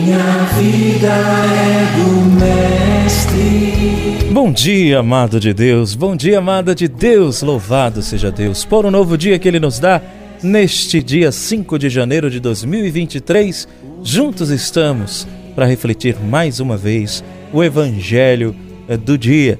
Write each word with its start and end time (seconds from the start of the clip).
Minha 0.00 0.44
vida 0.56 1.08
é 1.08 1.96
do 1.96 2.06
Mestre. 2.38 4.30
Bom 4.30 4.52
dia, 4.52 5.00
amado 5.00 5.40
de 5.40 5.52
Deus. 5.52 5.96
Bom 5.96 6.14
dia, 6.14 6.38
amada 6.38 6.72
de 6.72 6.86
Deus. 6.86 7.42
Louvado 7.42 8.00
seja 8.00 8.30
Deus 8.30 8.64
por 8.64 8.86
um 8.86 8.92
novo 8.92 9.18
dia 9.18 9.40
que 9.40 9.48
Ele 9.48 9.58
nos 9.58 9.80
dá. 9.80 10.00
Neste 10.40 11.02
dia 11.02 11.32
5 11.32 11.76
de 11.80 11.90
janeiro 11.90 12.30
de 12.30 12.38
2023, 12.38 13.66
juntos 14.04 14.50
estamos 14.50 15.26
para 15.56 15.66
refletir 15.66 16.14
mais 16.22 16.60
uma 16.60 16.76
vez 16.76 17.24
o 17.52 17.64
Evangelho 17.64 18.54
eh, 18.88 18.96
do 18.96 19.18
dia. 19.18 19.58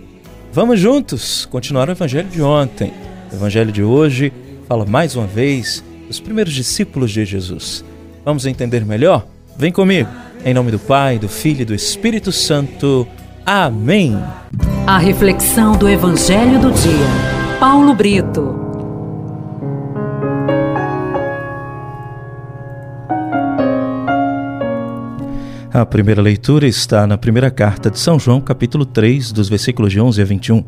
Vamos 0.53 0.79
juntos 0.79 1.47
continuar 1.47 1.89
o 1.89 1.93
Evangelho 1.93 2.29
de 2.29 2.41
ontem. 2.41 2.93
O 3.33 3.35
Evangelho 3.35 3.73
de 3.73 3.83
hoje 3.83 4.33
fala 4.69 4.87
mais 4.87 5.17
uma 5.17 5.27
vez 5.27 5.83
dos 6.07 6.21
primeiros 6.21 6.55
discípulos 6.55 7.11
de 7.11 7.25
Jesus. 7.25 7.85
Vamos 8.25 8.47
entender 8.47 8.85
melhor? 8.87 9.27
Vem 9.59 9.73
comigo. 9.73 10.28
Em 10.45 10.55
nome 10.55 10.71
do 10.71 10.79
Pai, 10.79 11.19
do 11.19 11.29
Filho 11.29 11.63
e 11.63 11.65
do 11.65 11.75
Espírito 11.75 12.31
Santo. 12.31 13.07
Amém. 13.45 14.17
A 14.87 14.97
reflexão 14.97 15.73
do 15.77 15.89
Evangelho 15.89 16.61
do 16.61 16.71
dia. 16.71 17.59
Paulo 17.59 17.93
Brito. 17.93 18.57
A 25.73 25.85
primeira 25.85 26.23
leitura 26.23 26.67
está 26.67 27.07
na 27.07 27.19
primeira 27.19 27.51
carta 27.51 27.91
de 27.91 27.99
São 27.99 28.19
João, 28.19 28.41
capítulo 28.41 28.87
3, 28.87 29.33
dos 29.33 29.49
versículos 29.49 29.93
de 29.93 30.01
11 30.01 30.23
a 30.23 30.25
21. 30.25 30.65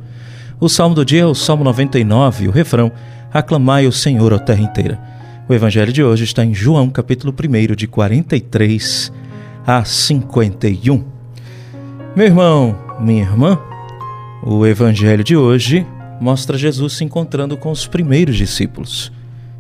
O 0.61 0.69
salmo 0.69 0.95
do 0.95 1.05
dia 1.05 1.23
é 1.23 1.27
o 1.27 1.35
Salmo 1.35 1.65
99, 1.65 2.49
o 2.49 2.51
refrão: 2.51 2.93
Aclamai 3.33 3.87
o 3.87 3.93
Senhor, 3.93 4.33
ó 4.33 4.39
terra 4.39 4.63
inteira. 4.63 5.01
O 5.49 5.55
evangelho 5.55 5.93
de 5.93 6.03
hoje 6.03 6.25
está 6.25 6.45
em 6.45 6.53
João, 6.53 6.91
capítulo 6.91 7.33
1, 7.33 7.75
de 7.75 7.87
43 7.87 9.20
a 9.67 9.85
51. 9.85 11.05
Meu 12.17 12.27
irmão, 12.27 12.79
minha 13.01 13.23
irmã, 13.23 13.59
o 14.43 14.67
evangelho 14.67 15.23
de 15.23 15.37
hoje 15.37 15.87
mostra 16.21 16.59
Jesus 16.59 16.95
se 16.95 17.05
encontrando 17.05 17.57
com 17.57 17.71
os 17.71 17.87
primeiros 17.87 18.37
discípulos, 18.37 19.13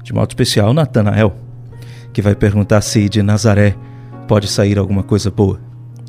de 0.02 0.12
modo 0.12 0.30
especial 0.30 0.74
Natanael, 0.74 1.36
que 2.12 2.22
vai 2.22 2.34
perguntar 2.34 2.80
se 2.80 3.08
de 3.08 3.22
Nazaré 3.22 3.76
pode 4.26 4.48
sair 4.48 4.78
alguma 4.78 5.02
coisa 5.02 5.30
boa. 5.30 5.60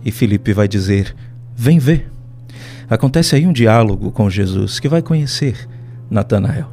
E 0.04 0.12
Felipe 0.12 0.54
vai 0.54 0.68
dizer: 0.68 1.16
Vem 1.56 1.80
ver. 1.80 2.12
Acontece 2.90 3.36
aí 3.36 3.46
um 3.46 3.54
diálogo 3.54 4.12
com 4.12 4.30
Jesus 4.30 4.80
que 4.80 4.90
vai 4.90 5.02
conhecer 5.02 5.68
Natanael. 6.10 6.68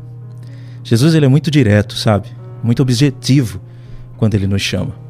Jesus 0.83 1.15
ele 1.15 1.27
é 1.27 1.29
muito 1.29 1.51
direto, 1.51 1.95
sabe? 1.95 2.29
Muito 2.63 2.83
objetivo 2.83 3.61
quando 4.17 4.35
ele 4.35 4.47
nos 4.47 4.63
chama. 4.63 5.08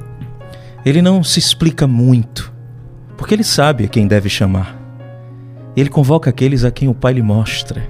Ele 0.84 1.02
não 1.02 1.24
se 1.24 1.38
explica 1.38 1.86
muito, 1.86 2.52
porque 3.16 3.34
ele 3.34 3.44
sabe 3.44 3.84
a 3.84 3.88
quem 3.88 4.06
deve 4.06 4.28
chamar. 4.28 4.78
Ele 5.76 5.88
convoca 5.88 6.30
aqueles 6.30 6.64
a 6.64 6.70
quem 6.70 6.88
o 6.88 6.94
Pai 6.94 7.12
lhe 7.12 7.22
mostra. 7.22 7.88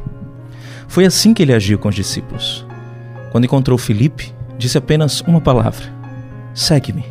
Foi 0.89 1.05
assim 1.05 1.34
que 1.34 1.42
ele 1.42 1.53
agiu 1.53 1.78
com 1.78 1.89
os 1.89 1.94
discípulos. 1.94 2.66
Quando 3.31 3.44
encontrou 3.44 3.77
Felipe, 3.77 4.33
disse 4.56 4.78
apenas 4.78 5.20
uma 5.20 5.41
palavra: 5.41 5.84
Segue-me. 6.55 7.05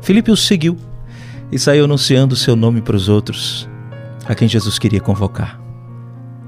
Filipe 0.00 0.30
o 0.30 0.36
seguiu 0.36 0.76
e 1.50 1.58
saiu 1.58 1.84
anunciando 1.84 2.36
seu 2.36 2.54
nome 2.54 2.80
para 2.80 2.96
os 2.96 3.08
outros, 3.08 3.68
a 4.26 4.34
quem 4.34 4.48
Jesus 4.48 4.78
queria 4.78 5.00
convocar. 5.00 5.60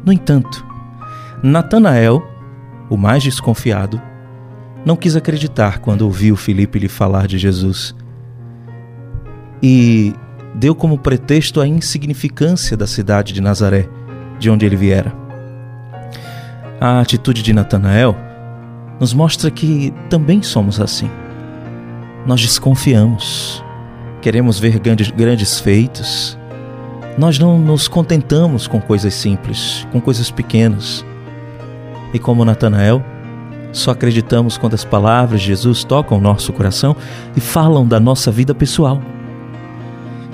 No 0.04 0.12
entanto, 0.12 0.64
Natanael, 1.42 2.22
o 2.88 2.96
mais 2.96 3.22
desconfiado, 3.22 4.00
não 4.84 4.94
quis 4.94 5.16
acreditar 5.16 5.80
quando 5.80 6.02
ouviu 6.02 6.36
Filipe 6.36 6.78
lhe 6.78 6.88
falar 6.88 7.26
de 7.26 7.38
Jesus 7.38 7.94
e 9.62 10.14
deu 10.54 10.74
como 10.74 10.98
pretexto 10.98 11.60
a 11.60 11.66
insignificância 11.66 12.76
da 12.76 12.86
cidade 12.86 13.32
de 13.32 13.40
Nazaré, 13.40 13.88
de 14.38 14.50
onde 14.50 14.66
ele 14.66 14.76
viera. 14.76 15.14
A 16.80 17.00
atitude 17.00 17.42
de 17.42 17.52
Natanael 17.52 18.16
nos 19.00 19.12
mostra 19.12 19.50
que 19.50 19.92
também 20.08 20.42
somos 20.42 20.80
assim 20.80 21.10
nós 22.26 22.42
desconfiamos, 22.42 23.64
queremos 24.20 24.58
ver 24.58 24.80
grandes, 24.80 25.10
grandes 25.10 25.60
feitos. 25.60 26.36
Nós 27.16 27.38
não 27.38 27.56
nos 27.56 27.86
contentamos 27.86 28.66
com 28.66 28.80
coisas 28.80 29.14
simples, 29.14 29.86
com 29.92 30.00
coisas 30.00 30.30
pequenas. 30.30 31.06
E 32.12 32.18
como 32.18 32.44
Natanael, 32.44 33.02
só 33.72 33.92
acreditamos 33.92 34.58
quando 34.58 34.74
as 34.74 34.84
palavras 34.84 35.40
de 35.40 35.46
Jesus 35.46 35.84
tocam 35.84 36.18
o 36.18 36.20
nosso 36.20 36.52
coração 36.52 36.96
e 37.36 37.40
falam 37.40 37.86
da 37.86 38.00
nossa 38.00 38.30
vida 38.32 38.54
pessoal. 38.54 39.00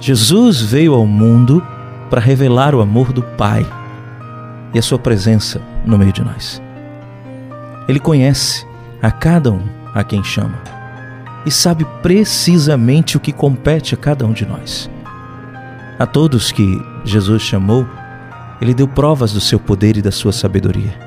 Jesus 0.03 0.61
veio 0.61 0.95
ao 0.95 1.07
mundo 1.07 1.65
para 2.11 2.21
revelar 2.21 2.75
o 2.75 2.81
amor 2.81 3.13
do 3.13 3.23
Pai 3.23 3.65
e 4.75 4.79
a 4.81 4.83
sua 4.83 4.99
presença 4.99 5.63
no 5.87 5.97
meio 5.97 6.13
de 6.13 6.25
nós. 6.25 6.61
Ele 7.87 8.01
conhece 8.01 8.67
a 9.01 9.12
cada 9.12 9.53
um 9.53 9.62
a 9.95 10.03
quem 10.03 10.25
chama 10.25 10.59
e 11.47 11.53
sabe 11.53 11.87
precisamente 12.03 13.17
o 13.17 13.21
que 13.21 13.31
compete 13.31 13.95
a 13.95 13.97
cada 13.97 14.27
um 14.27 14.33
de 14.33 14.45
nós. 14.45 14.91
A 15.97 16.05
todos 16.05 16.51
que 16.51 16.83
Jesus 17.05 17.41
chamou, 17.41 17.87
ele 18.61 18.75
deu 18.75 18.89
provas 18.89 19.33
do 19.33 19.41
seu 19.41 19.61
poder 19.61 19.97
e 19.97 20.03
da 20.03 20.11
sua 20.11 20.33
sabedoria. 20.33 20.99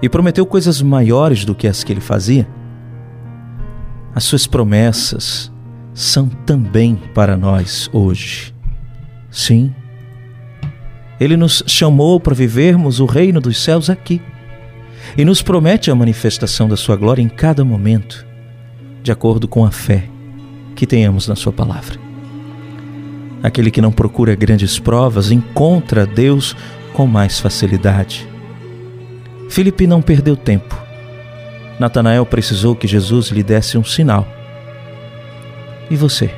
E 0.00 0.08
prometeu 0.08 0.46
coisas 0.46 0.80
maiores 0.80 1.44
do 1.44 1.56
que 1.56 1.66
as 1.66 1.82
que 1.82 1.92
ele 1.92 2.00
fazia. 2.00 2.46
As 4.14 4.22
suas 4.22 4.46
promessas 4.46 5.52
são 5.94 6.28
também 6.28 6.96
para 7.14 7.36
nós 7.36 7.88
hoje. 7.92 8.54
Sim, 9.30 9.72
ele 11.18 11.36
nos 11.36 11.62
chamou 11.66 12.20
para 12.20 12.34
vivermos 12.34 13.00
o 13.00 13.06
reino 13.06 13.40
dos 13.40 13.62
céus 13.62 13.88
aqui 13.88 14.20
e 15.16 15.24
nos 15.24 15.40
promete 15.40 15.90
a 15.90 15.94
manifestação 15.94 16.68
da 16.68 16.76
sua 16.76 16.96
glória 16.96 17.22
em 17.22 17.28
cada 17.28 17.64
momento 17.64 18.26
de 19.02 19.12
acordo 19.12 19.46
com 19.46 19.64
a 19.64 19.70
fé 19.70 20.08
que 20.74 20.86
tenhamos 20.86 21.28
na 21.28 21.36
Sua 21.36 21.52
palavra. 21.52 21.98
Aquele 23.42 23.70
que 23.70 23.82
não 23.82 23.92
procura 23.92 24.34
grandes 24.34 24.78
provas 24.78 25.30
encontra 25.30 26.06
Deus 26.06 26.56
com 26.94 27.06
mais 27.06 27.38
facilidade. 27.38 28.26
Filipe 29.50 29.86
não 29.86 30.00
perdeu 30.00 30.36
tempo. 30.36 30.74
Natanael 31.78 32.24
precisou 32.24 32.74
que 32.74 32.88
Jesus 32.88 33.28
lhe 33.28 33.42
desse 33.42 33.76
um 33.76 33.84
sinal. 33.84 34.26
E 35.90 35.96
você? 35.96 36.30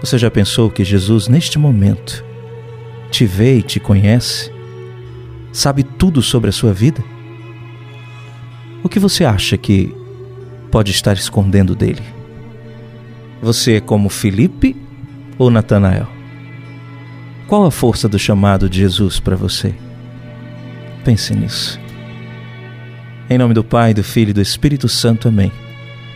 Você 0.00 0.18
já 0.18 0.30
pensou 0.30 0.70
que 0.70 0.84
Jesus, 0.84 1.26
neste 1.26 1.58
momento, 1.58 2.24
te 3.10 3.26
vê 3.26 3.58
e 3.58 3.62
te 3.62 3.80
conhece? 3.80 4.52
Sabe 5.52 5.82
tudo 5.82 6.22
sobre 6.22 6.50
a 6.50 6.52
sua 6.52 6.72
vida? 6.72 7.02
O 8.84 8.88
que 8.88 9.00
você 9.00 9.24
acha 9.24 9.56
que 9.56 9.94
pode 10.70 10.92
estar 10.92 11.14
escondendo 11.14 11.74
dele? 11.74 12.02
Você 13.42 13.76
é 13.76 13.80
como 13.80 14.08
Felipe 14.08 14.76
ou 15.38 15.50
Natanael? 15.50 16.08
Qual 17.48 17.64
a 17.64 17.70
força 17.70 18.08
do 18.08 18.18
chamado 18.18 18.68
de 18.68 18.78
Jesus 18.78 19.18
para 19.18 19.34
você? 19.34 19.74
Pense 21.04 21.34
nisso. 21.34 21.80
Em 23.28 23.38
nome 23.38 23.54
do 23.54 23.64
Pai, 23.64 23.92
do 23.92 24.04
Filho 24.04 24.30
e 24.30 24.34
do 24.34 24.40
Espírito 24.40 24.88
Santo, 24.88 25.28
amém. 25.28 25.50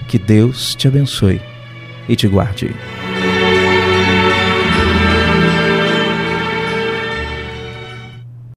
Que 0.07 0.19
Deus 0.19 0.75
te 0.75 0.87
abençoe 0.87 1.50
e 2.11 2.17
te 2.17 2.27
guarde. 2.27 2.75